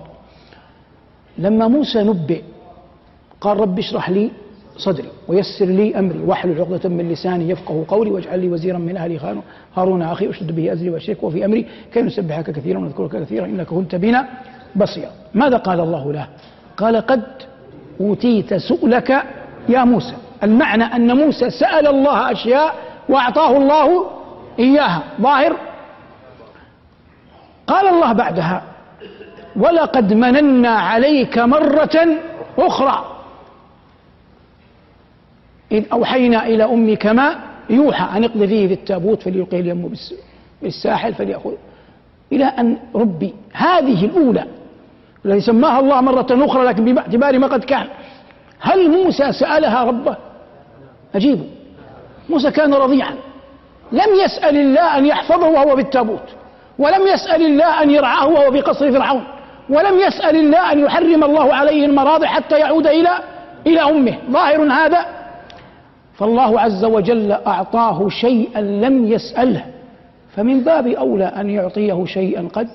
[1.38, 2.42] لما موسى نبئ
[3.40, 4.30] قال رب اشرح لي
[4.76, 9.20] صدري ويسر لي أمري واحلل عقدة من لساني يفقه قولي واجعل لي وزيرا من أهلي
[9.76, 13.94] هارون أخي أشد به أزري وأشركه في أمري كي نسبحك كثيرا ونذكرك كثيرا إنك كنت
[13.94, 14.28] بنا
[14.76, 15.10] بصيرا.
[15.34, 16.28] ماذا قال الله له؟
[16.76, 17.22] قال قد
[18.00, 19.22] أوتيت سؤلك
[19.68, 20.14] يا موسى.
[20.42, 22.74] المعنى أن موسى سأل الله أشياء
[23.08, 24.10] وأعطاه الله
[24.58, 25.02] إياها.
[25.20, 25.56] ظاهر؟
[27.66, 28.62] قال الله بعدها
[29.56, 32.08] ولقد مننا عليك مرة
[32.58, 33.16] أخرى.
[35.72, 37.36] إذ أوحينا إلى أمك ما
[37.70, 39.92] يوحى أن اقذفيه في التابوت فليلقيه اليم
[40.62, 41.52] بالساحل فليأخذ
[42.32, 44.44] إلى أن ربي هذه الأولى
[45.24, 47.86] التي سماها الله مرة أخرى لكن باعتبار ما قد كان.
[48.60, 50.16] هل موسى سألها ربه؟
[51.16, 51.44] أجيبه.
[52.28, 53.14] موسى كان رضيعا.
[53.92, 56.28] لم يسأل الله أن يحفظه وهو بالتابوت
[56.78, 59.24] ولم يسأل الله أن يرعاه وهو في قصر فرعون
[59.68, 63.10] ولم يسأل الله أن يحرم الله عليه المراضع حتى يعود إلى
[63.66, 64.18] إلى أمه.
[64.30, 65.06] ظاهر هذا؟
[66.14, 69.64] فالله عز وجل أعطاه شيئا لم يسأله
[70.36, 72.68] فمن باب أولى أن يعطيه شيئا قد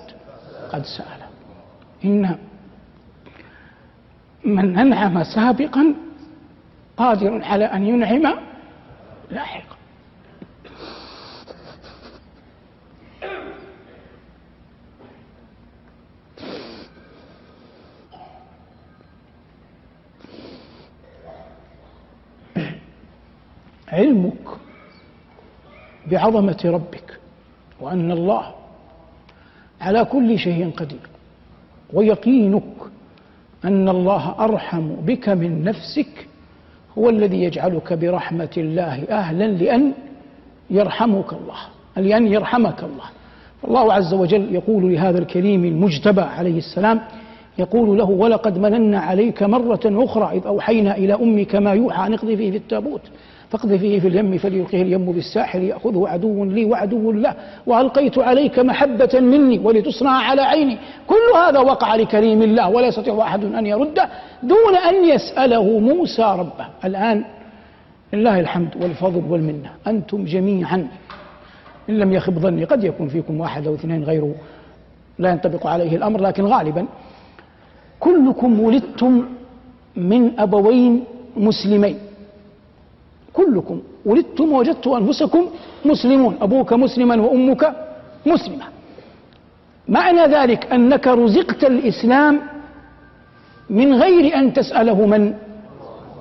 [0.74, 1.28] قد سأله.
[2.06, 2.36] إن
[4.46, 5.94] من أنعم سابقا
[6.98, 8.36] قادر على أن ينعم
[9.32, 9.76] لاحقا.
[23.88, 24.48] علمك
[26.12, 27.20] بعظمة ربك
[27.80, 28.56] وأن الله
[29.82, 31.08] على كل شيء قدير
[31.94, 32.64] ويقينك
[33.66, 36.28] أن الله أرحم بك من نفسك
[36.98, 39.94] هو الذي يجعلك برحمة الله أهلا لأن
[40.70, 41.58] يرحمك الله
[41.98, 43.06] لأن يرحمك الله.
[43.68, 47.02] الله عز وجل يقول لهذا الكريم المجتبى عليه السلام
[47.62, 52.52] يقول له ولقد مننا عليك مرة أخرى إذ أوحينا إلى أمك ما يوحى أن اقذفيه
[52.52, 53.02] في التابوت.
[53.50, 57.34] فاقذفيه في اليم فليلقيه اليم بالساحل يأخذه عدو لي وعدو له.
[57.68, 60.78] وألقيت عليك محبة مني ولتصنع على عيني.
[61.08, 64.10] كل هذا وقع لكريم الله ولا يستطيع أحد أن يرده
[64.44, 66.68] دون أن يسأله موسى ربه.
[66.86, 67.24] الآن
[68.14, 69.70] لله الحمد والفضل والمنة.
[69.88, 70.88] أنتم جميعا
[71.90, 74.36] إن لم يخب ظني قد يكون فيكم واحد أو اثنين غيره
[75.20, 76.86] لا ينطبق عليه الأمر لكن غالبا
[78.02, 79.14] كلكم ولدتم
[79.96, 81.04] من أبوين
[81.38, 81.98] مسلمين.
[83.34, 85.44] كلكم ولدتم ووجدتم أنفسكم
[85.86, 87.64] مسلمون أبوك مسلما وأمك
[88.26, 88.66] مسلمة.
[89.88, 92.42] معنى ذلك أنك رزقت الإسلام
[93.70, 95.34] من غير أن تسأله من؟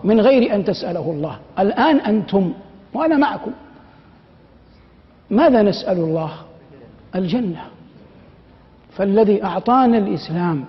[0.05, 1.37] من غير أن تسأله الله.
[1.59, 2.53] الآن أنتم
[2.95, 3.53] وأنا معكم.
[5.31, 6.33] ماذا نسأل الله؟
[7.14, 7.64] الجنة.
[8.93, 10.64] فالذي أعطانا الإسلام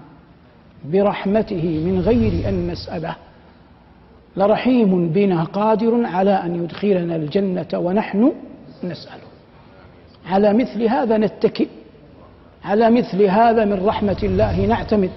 [0.85, 3.15] برحمته من غير أن نسأله.
[4.37, 8.31] لرحيم بنا قادر على أن يدخلنا الجنة ونحن
[8.83, 9.27] نسأله.
[10.25, 11.67] على مثل هذا نتكئ.
[12.65, 15.11] على مثل هذا من رحمة الله نعتمد.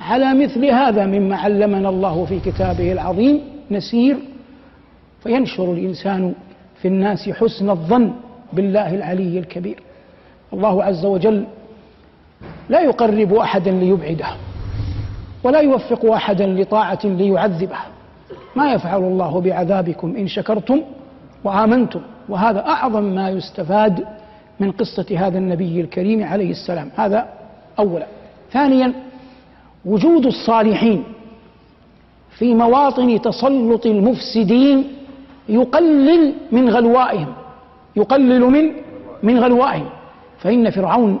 [0.00, 4.16] على مثل هذا مما علمنا الله في كتابه العظيم نسير.
[5.22, 6.34] فينشر الإنسان
[6.82, 8.12] في الناس حسن الظن
[8.52, 9.82] بالله العلي الكبير.
[10.52, 11.44] الله عز وجل
[12.68, 14.26] لا يقرب أحدا ليبعده.
[15.44, 17.76] ولا يوفق أحدا لطاعة ليعذبه.
[18.56, 20.80] ما يفعل الله بعذابكم إن شكرتم
[21.44, 22.00] وآمنتم.
[22.28, 24.04] وهذا أعظم ما يستفاد
[24.60, 26.90] من قصة هذا النبي الكريم عليه السلام.
[26.96, 27.26] هذا
[27.78, 28.06] أولا.
[28.52, 28.92] ثانيا
[29.84, 31.04] وجود الصالحين
[32.38, 34.84] في مواطن تسلط المفسدين
[35.48, 37.32] يقلل من غلوائهم.
[37.96, 38.72] يقلل من
[39.22, 39.88] من غلوائهم.
[40.38, 41.20] فإن فرعون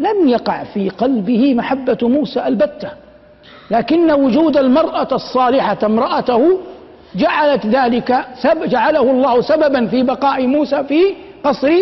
[0.00, 3.03] لم يقع في قلبه محبة موسى البتة.
[3.70, 6.58] لكن وجود المرأة الصالحة امرأته
[7.14, 11.72] جعلت ذلك سب جعله الله سببا في بقاء موسى في قصر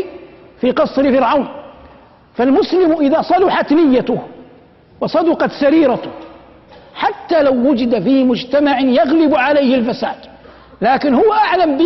[0.60, 1.48] في قصر فرعون.
[2.34, 4.18] فالمسلم إذا صلحت نيته
[5.00, 6.10] وصدقت سريرته
[6.94, 10.16] حتى لو وجد في مجتمع يغلب عليه الفساد
[10.82, 11.78] لكن هو أعلم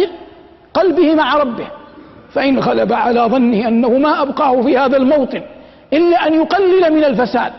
[0.74, 1.66] بقلبه مع ربه
[2.32, 5.42] فإن غلب على ظنه أنه ما أبقاه في هذا الموطن
[5.92, 7.52] إلا أن يقلل من الفساد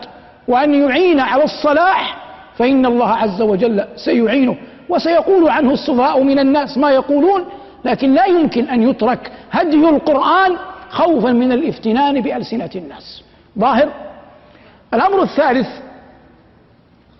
[0.48, 2.27] وأن يعين على الصلاح
[2.58, 4.56] فإن الله عز وجل سيعينه
[4.88, 7.44] وسيقول عنه السفهاء من الناس ما يقولون
[7.84, 10.56] لكن لا يمكن أن يترك هدي القرآن
[10.90, 13.22] خوفا من الافتنان بألسنة الناس.
[13.58, 13.88] ظاهر؟
[14.94, 15.68] الأمر الثالث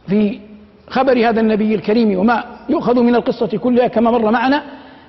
[0.08, 0.40] في
[0.88, 4.62] خبر هذا النبي الكريم وما يؤخذ من القصة كلها كما مر معنا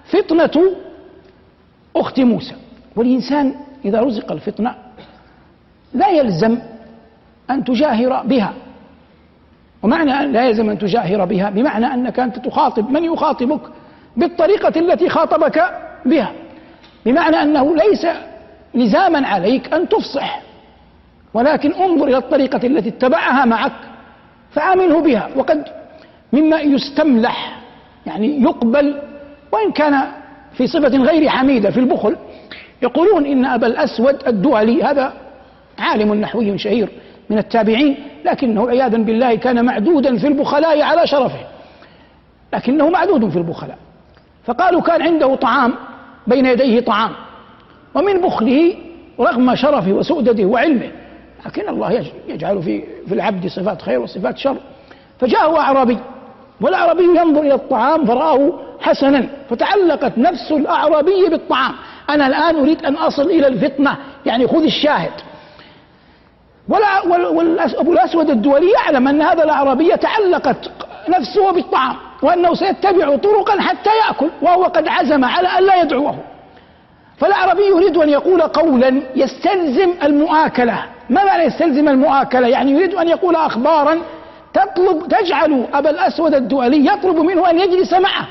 [0.06, 0.72] فطنة
[1.96, 2.56] أخت موسى.
[2.96, 4.76] والإنسان إذا رزق الفطنة
[5.94, 6.58] لا يلزم
[7.50, 8.54] أن تجاهر بها.
[9.84, 13.62] ومعنى أن لا يلزم أن تجاهر بها بمعنى أنك أنت تخاطب من يخاطبك؟
[14.18, 15.64] بالطريقة التي خاطبك
[16.06, 16.32] بها.
[17.06, 18.08] بمعنى أنه ليس
[18.74, 20.42] لزاما عليك أن تفصح
[21.34, 23.72] ولكن انظر إلى الطريقة التي اتبعها معك
[24.52, 25.30] فعامله بها.
[25.36, 25.64] وقد
[26.34, 27.60] مما يستملح
[28.06, 29.02] يعني يقبل
[29.52, 30.02] وإن كان
[30.54, 32.16] في صفة غير حميدة في البخل
[32.82, 35.14] يقولون إن أبا الأسود الدولي هذا
[35.80, 36.90] عالم نحوي شهير
[37.30, 41.40] من التابعين لكنه عياذا بالله كان معدودا في البخلاء على شرفه.
[42.54, 43.78] لكنه معدود في البخلاء.
[44.46, 45.74] فقالوا كان عنده طعام
[46.28, 47.12] بين يديه طعام.
[47.96, 48.76] ومن بخله
[49.20, 50.92] رغم شرفه وسؤدده وعلمه.
[51.46, 54.58] لكن الله يجعل في في العبد صفات خير وصفات شر.
[55.20, 55.98] فجاءه أعرابي.
[56.62, 59.28] والأعرابي ينظر إلى الطعام فرآه حسنا.
[59.50, 61.74] فتعلقت نفس الأعرابي بالطعام.
[62.10, 63.98] أنا الآن أريد أن أصل إلى الفطنة.
[64.26, 65.12] يعني خذ الشاهد.
[66.70, 70.72] وأبو الأسود الدولي يعلم أن هذا الأعرابي تعلقت
[71.10, 76.16] نفسه بالطعام وأنه سيتبع طرقا حتى يأكل وهو قد عزم على أن لا يدعوه.
[77.18, 80.86] فالأعرابي يريد أن يقول قولا يستلزم المؤاكلة.
[81.10, 83.98] ما معنى يستلزم المؤاكلة؟ يعني يريد أن يقول أخبارا
[84.54, 88.28] تطلب تجعل أبا الأسود الدولي يطلب منه أن يجلس معه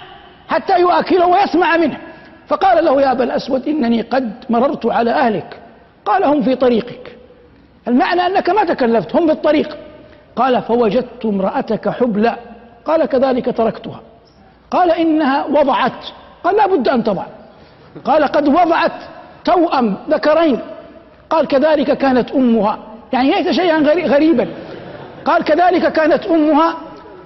[0.48, 1.96] حتى يؤكله ويسمع منه.
[2.48, 5.60] فقال له يا أبا الأسود إنني قد مررت على أهلك.
[6.04, 7.17] قال هم في طريقك.
[7.88, 9.76] المعنى أنك ما تكلفت هم بالطريق.
[10.36, 12.36] قال فوجدت امرأتك حبلى.
[12.84, 14.00] قال كذلك تركتها.
[14.70, 16.04] قال إنها وضعت.
[16.44, 17.24] قال لا بد أن تضع.
[18.04, 18.92] قال قد وضعت
[19.44, 20.60] توأم ذكرين.
[21.30, 22.78] قال كذلك كانت أمها.
[23.12, 24.48] يعني ليس شيئا غريبا.
[25.24, 26.74] قال كذلك كانت أمها.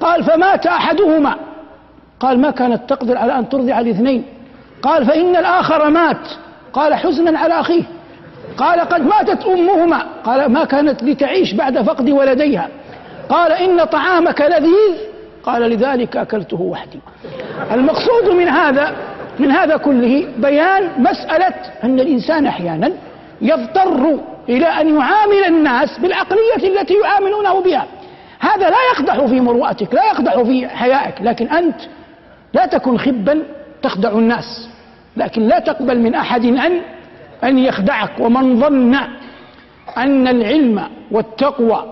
[0.01, 1.37] قال فمات أحدهما.
[2.20, 4.25] قال ما كانت تقدر على أن ترضع الاثنين؟
[4.83, 6.29] قال فإن الآخر مات.
[6.72, 7.83] قال حزنا على أخيه.
[8.57, 10.07] قال قد ماتت أمهما.
[10.25, 12.69] قال ما كانت لتعيش بعد فقد ولديها.
[13.29, 14.97] قال إن طعامك لذيذ.
[15.43, 17.01] قال لذلك أكلته وحدي.
[17.73, 18.93] المقصود من هذا
[19.39, 22.93] من هذا كله بيان مسألة أن الإنسان أحيانا
[23.41, 27.87] يضطر إلى أن يعامل الناس بالعقلية التي يعاملونه بها.
[28.41, 31.15] هذا لا يقدح في مروءتك لا يقدح في حيائك.
[31.21, 31.81] لكن أنت
[32.55, 33.43] لا تكن خبا
[33.83, 34.69] تخدع الناس.
[35.17, 36.81] لكن لا تقبل من أحد أن
[37.45, 38.95] أن يخدعك ومن ظن
[39.97, 41.85] أن العلم والتقوى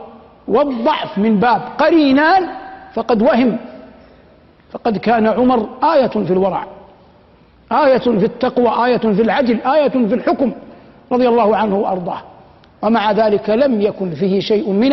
[0.49, 2.49] والضعف من باب قرينان
[2.95, 3.57] فقد وهم.
[4.73, 6.65] فقد كان عمر آية في الورع
[7.73, 10.53] آية في التقوى آية في العدل آية في الحكم
[11.13, 12.23] رضي الله عنه وأرضاه.
[12.83, 14.93] ومع ذلك لم يكن فيه شيء من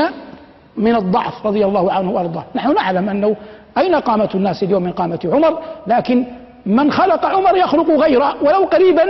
[0.77, 2.43] من الضعف رضي الله عنه وأرضاه.
[2.55, 3.35] نحن نعلم أنه
[3.77, 6.25] أين قامة الناس اليوم من قامة عمر؟ لكن
[6.65, 9.03] من خلق عمر يخلق غيره ولو قريبا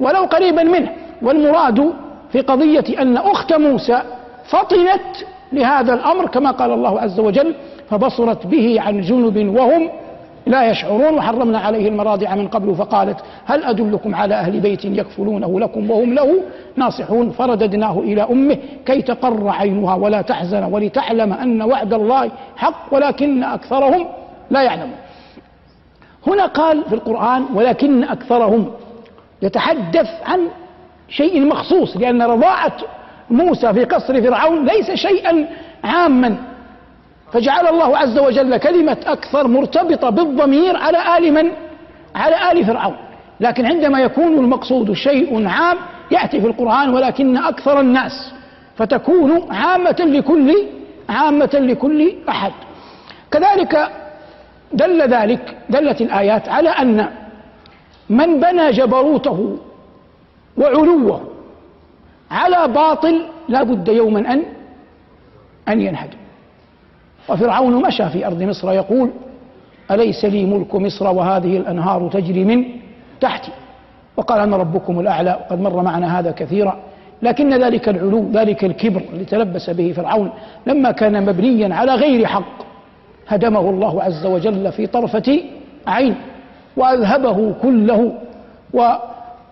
[0.00, 0.90] ولو قريبا منه.
[1.22, 1.92] والمراد
[2.32, 4.02] في قضية أن أخت موسى
[4.44, 5.16] فطنت
[5.52, 7.54] لهذا الأمر كما قال الله عز وجل
[7.90, 9.90] فبصرت به عن جنب وهم
[10.46, 11.14] لا يشعرون.
[11.14, 16.42] وحرمنا عليه المراضع من قبل فقالت هل أدلكم على أهل بيت يكفلونه لكم وهم له
[16.76, 23.44] ناصحون؟ فرددناه إلى أمه كي تقر عينها ولا تحزن ولتعلم أن وعد الله حق ولكن
[23.44, 24.06] أكثرهم
[24.50, 24.96] لا يعلمون.
[26.26, 28.70] هنا قال في القرآن ولكن أكثرهم
[29.42, 30.48] يتحدث عن
[31.08, 32.76] شيء مخصوص لأن رضاعة
[33.30, 35.46] موسى في قصر فرعون ليس شيئا
[35.84, 36.36] عاما.
[37.32, 41.50] فجعل الله عز وجل كلمة أكثر مرتبطة بالضمير على آل من؟
[42.14, 42.96] على آل فرعون.
[43.40, 45.76] لكن عندما يكون المقصود شيء عام
[46.10, 48.32] يأتي في القرآن ولكن أكثر الناس
[48.76, 50.54] فتكون عامة لكل
[51.08, 52.52] عامة لكل أحد.
[53.30, 53.88] كذلك
[54.72, 57.08] دل ذلك دلت الآيات على أن
[58.10, 59.56] من بنى جبروته
[60.58, 61.20] وعلوه
[62.30, 64.42] على باطل لا بد يوما أن
[65.68, 66.18] أن ينهدم
[67.28, 69.10] وفرعون مشى في أرض مصر يقول
[69.90, 72.64] أليس لي ملك مصر وهذه الأنهار تجري من
[73.20, 73.52] تحتي؟
[74.16, 76.78] وقال أنا ربكم الأعلى وقد مر معنا هذا كثيرا.
[77.22, 80.30] لكن ذلك العلو ذلك الكبر الذي تلبس به فرعون
[80.66, 82.62] لما كان مبنيا على غير حق
[83.28, 85.42] هدمه الله عز وجل في طرفة
[85.86, 86.16] عين.
[86.76, 88.12] وأذهبه كله
[88.74, 88.92] و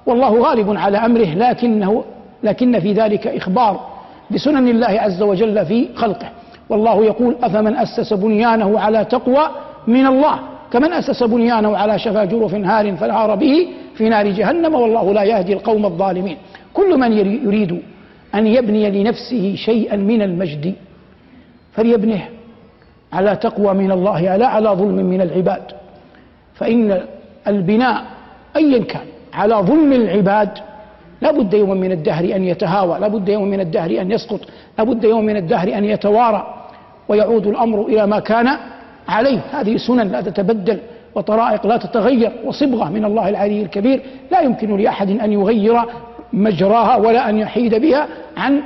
[0.07, 2.05] والله غالب على أمره لكنه
[2.43, 3.81] لكن في ذلك إخبار
[4.31, 6.29] بسنن الله عز وجل في خلقه.
[6.69, 9.49] والله يقول أفمن أسس بنيانه على تقوى
[9.87, 10.39] من الله؟
[10.73, 15.53] كمن أسس بنيانه على شفا جرف هار فالعار به في نار جهنم؟ والله لا يهدي
[15.53, 16.37] القوم الظالمين.
[16.75, 17.81] كل من يريد
[18.35, 20.75] أن يبني لنفسه شيئا من المجد
[21.73, 22.29] فليبنه
[23.13, 25.63] على تقوى من الله لا على ظلم من العباد.
[26.59, 27.01] فإن
[27.47, 28.05] البناء
[28.57, 30.51] أيا كان على ظلم العباد
[31.21, 34.41] لا بد يوم من الدهر أن يتهاوى لا بد يوم من الدهر أن يسقط
[34.79, 36.55] لا بد يوم من الدهر أن يتوارى
[37.09, 38.57] ويعود الأمر إلى ما كان
[39.09, 39.41] عليه.
[39.53, 40.79] هذه سنن لا تتبدل
[41.15, 44.03] وطرائق لا تتغير وصبغة من الله العلي الكبير.
[44.31, 45.83] لا يمكن لأحد أن يغير
[46.33, 48.61] مجراها ولا أن يحيد بها عن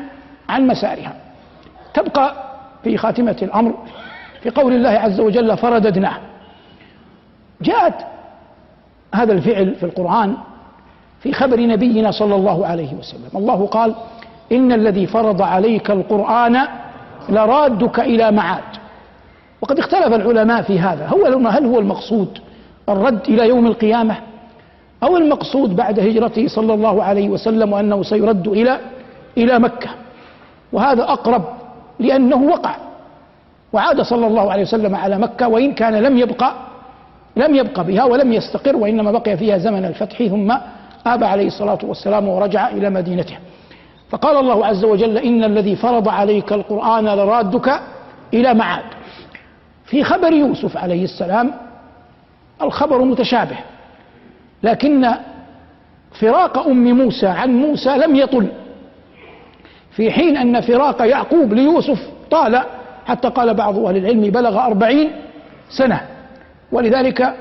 [0.49, 1.15] عن مسارها.
[1.95, 2.35] تبقى
[2.85, 3.75] في خاتمة الأمر
[4.43, 6.17] في قول الله عز وجل فرددناه.
[7.63, 7.95] جاءت
[9.15, 10.35] هذا الفعل في القرآن
[11.21, 13.29] في خبر نبينا صلى الله عليه وسلم.
[13.35, 13.95] الله قال
[14.53, 16.59] إن الذي فرض عليك القرآن
[17.29, 18.63] لرادك إلى معاد.
[19.61, 21.07] وقد اختلف العلماء في هذا.
[21.09, 22.39] هو هل هو المقصود
[22.89, 24.17] الرد إلى يوم القيامة
[25.03, 28.81] أو المقصود بعد هجرته صلى الله عليه وسلم وأنه سيرد إلى
[29.39, 29.91] إلى مكة؟
[30.73, 31.45] وهذا أقرب
[31.99, 32.75] لأنه وقع.
[33.73, 36.53] وعاد صلى الله عليه وسلم على مكة وإن كان لم يبقى
[37.37, 40.51] لم يبقى بها ولم يستقر وإنما بقي فيها زمن الفتح ثم
[41.07, 43.39] آب عليه الصلاة والسلام ورجع إلى مدينته.
[44.11, 47.81] فقال الله عز وجل إن الذي فرض عليك القرآن لرادك
[48.35, 48.85] إلى معاد.
[49.85, 51.55] في خبر يوسف عليه السلام
[52.63, 53.57] الخبر متشابه
[54.63, 55.11] لكن
[56.21, 58.47] فراق أم موسى عن موسى لم يطل.
[59.91, 62.63] في حين أن فراق يعقوب ليوسف طال
[63.07, 65.11] حتى قال بعض أهل العلم بلغ أربعين
[65.71, 66.01] سنة.
[66.73, 67.35] ولذلك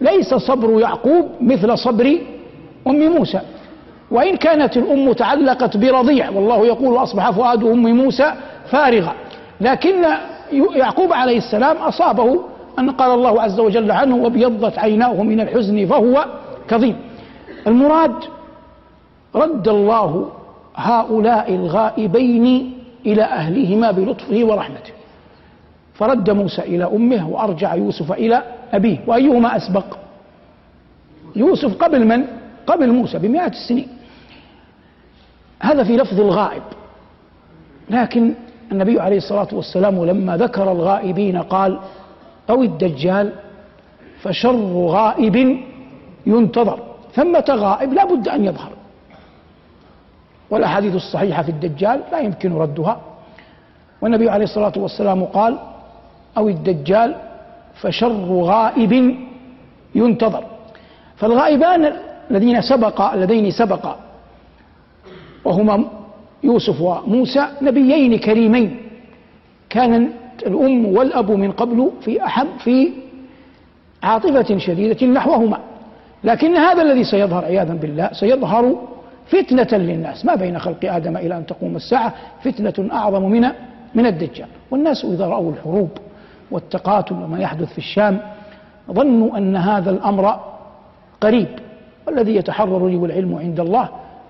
[0.00, 2.18] ليس صبر يعقوب مثل صبر
[2.86, 3.40] أم موسى.
[4.10, 8.32] وإن كانت الأم تعلقت برضيع والله يقول أصبح فؤاد أم موسى
[8.70, 9.12] فارغا
[9.60, 10.04] لكن
[10.52, 12.40] يعقوب عليه السلام أصابه
[12.78, 16.24] أن قال الله عز وجل عنه وابيضت عيناه من الحزن فهو
[16.68, 16.96] كظيم.
[17.66, 18.14] المراد
[19.34, 20.28] رد الله
[20.76, 22.72] هؤلاء الغائبين
[23.06, 24.92] إلى أهلهما بلطفه ورحمته.
[25.98, 28.42] فرد موسى إلى أمه وأرجع يوسف إلى
[28.72, 28.98] أبيه.
[29.06, 29.98] وأيهما أسبق؟
[31.36, 32.24] يوسف قبل من؟
[32.66, 33.88] قبل موسى بمئات السنين.
[35.60, 36.62] هذا في لفظ الغائب.
[37.90, 38.34] لكن
[38.72, 41.78] النبي عليه الصلاة والسلام لما ذكر الغائبين قال
[42.50, 43.32] أو الدجال
[44.22, 45.58] فشر غائب
[46.26, 46.78] ينتظر.
[47.14, 48.72] ثمة غائب لا بد أن يظهر.
[50.50, 53.00] والأحاديث الصحيحة في الدجال لا يمكن ردها.
[54.02, 55.58] والنبي عليه الصلاة والسلام قال
[56.36, 57.14] أو الدجال
[57.74, 58.12] فشر
[58.42, 59.16] غائب
[59.94, 60.44] ينتظر.
[61.16, 61.92] فالغائبان
[62.30, 63.96] الذين سبق اللذين سبق
[65.44, 65.84] وهما
[66.44, 68.76] يوسف وموسى نبيين كريمين.
[69.70, 70.10] كان
[70.46, 72.92] الأم والأب من قبل في أحب في
[74.02, 75.58] عاطفة شديدة نحوهما.
[76.24, 78.78] لكن هذا الذي سيظهر عياذا بالله سيظهر
[79.26, 80.24] فتنة للناس.
[80.24, 83.48] ما بين خلق آدم إلى أن تقوم الساعة فتنة أعظم من
[83.94, 84.48] من الدجال.
[84.70, 85.90] والناس إذا رأوا الحروب
[86.50, 88.20] والتقاتل وما يحدث في الشام
[88.92, 90.40] ظنوا أن هذا الأمر
[91.20, 91.48] قريب
[92.06, 93.88] والذي يتحرر لي والعلم عند الله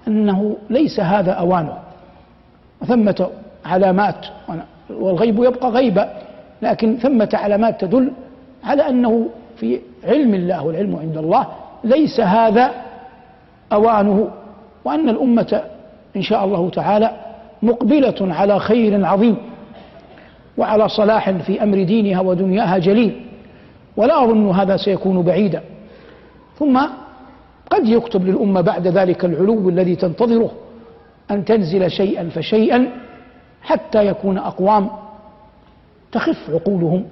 [0.08, 1.78] أنه ليس هذا أوانه.
[2.82, 3.28] وثمة
[3.64, 4.26] علامات
[4.90, 6.10] والغيب يبقى غيبا
[6.62, 8.12] لكن ثمة علامات تدل
[8.64, 11.46] على أنه في علم الله والعلم عند الله
[11.84, 12.70] ليس هذا
[13.72, 14.28] أوانه
[14.84, 15.62] وأن الأمة
[16.16, 17.10] إن شاء الله تعالى
[17.62, 19.36] مقبلة على خير عظيم.
[20.58, 23.20] وعلى صلاح في أمر دينها ودنياها جليل.
[23.96, 25.62] ولا أظن هذا سيكون بعيدا.
[26.58, 26.80] ثم
[27.70, 30.50] قد يكتب للأمة بعد ذلك العلو الذي تنتظره
[31.30, 32.88] أن تنزل شيئا فشيئا
[33.62, 34.90] حتى يكون أقوام
[36.12, 37.04] تخف عقولهم.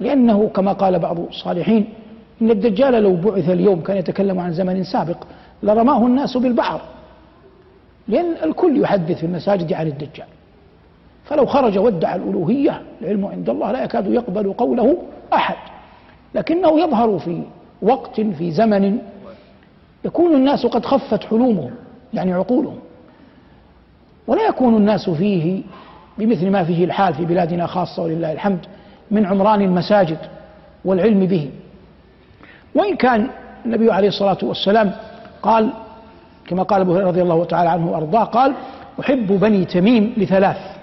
[0.00, 1.88] لأنه كما قال بعض الصالحين
[2.42, 5.24] إن الدجال لو بعث اليوم كان يتكلم عن زمن سابق
[5.62, 6.80] لرماه الناس بالبحر.
[8.08, 10.26] لأن الكل يحدث في المساجد عن الدجال.
[11.26, 14.96] فلو خرج وادعى الألوهية العلم عند الله لا يكاد يقبل قوله
[15.32, 15.56] أحد.
[16.34, 17.42] لكنه يظهر في
[17.82, 18.98] وقت في زمن
[20.04, 21.70] يكون الناس قد خفت حلومهم
[22.14, 22.78] يعني عقولهم.
[24.26, 25.62] ولا يكون الناس فيه
[26.18, 28.66] بمثل ما فيه الحال في بلادنا خاصة ولله الحمد
[29.10, 30.18] من عمران المساجد
[30.84, 31.50] والعلم به.
[32.74, 33.30] وإن كان
[33.66, 34.92] النبي عليه الصلاة والسلام
[35.42, 35.70] قال
[36.46, 38.54] كما قال أبو هريرة رضي الله تعالى عنه وأرضاه قال
[39.00, 40.75] أحب بني تميم لثلاث.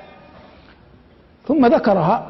[1.48, 2.26] ثم ذكرها.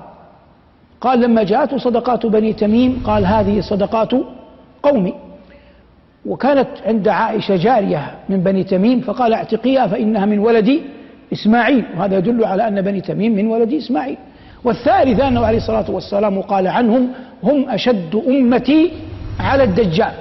[1.01, 4.11] قال لما جاءته صدقات بني تميم قال هذه صدقات
[4.83, 5.13] قومي.
[6.25, 10.81] وكانت عند عائشة جارية من بني تميم فقال اعتقيها فإنها من ولد
[11.33, 11.85] إسماعيل.
[11.97, 14.17] وهذا يدل على أن بني تميم من ولد إسماعيل.
[14.63, 17.09] والثالثة أنه عليه الصلاة والسلام قال عنهم
[17.43, 18.91] هم أشد أمتي
[19.39, 20.13] على الدجال.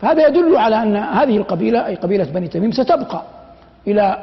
[0.00, 3.22] فهذا يدل على أن هذه القبيلة أي قبيلة بني تميم ستبقى
[3.86, 4.18] إلى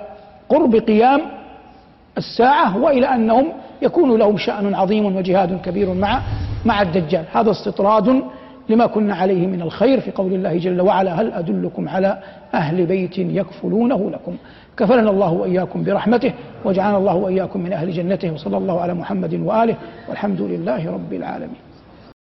[0.50, 1.22] قرب قيام
[2.18, 3.48] الساعة وإلى أنهم
[3.86, 6.22] يكون لهم شأن عظيم وجهاد كبير مع
[6.66, 7.26] مع الدجال.
[7.34, 8.22] هذا استطراد
[8.70, 12.18] لما كنا عليه من الخير في قول الله جل وعلا هل أدلكم على
[12.54, 14.36] أهل بيت يكفلونه لكم؟
[14.78, 16.34] كفلنا الله وإياكم برحمته
[16.66, 19.76] وجعلنا الله وإياكم من أهل جنته وصلى الله على محمد وآله
[20.10, 21.65] والحمد لله رب العالمين.